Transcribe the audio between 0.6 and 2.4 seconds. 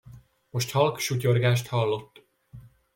halk sutyorgást hallott.